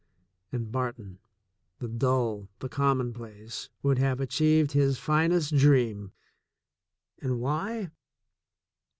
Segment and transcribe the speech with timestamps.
[0.51, 1.19] —and Barton,
[1.77, 6.11] the dull, the commonplace, would have achieved his finest dream—
[7.21, 7.91] and why?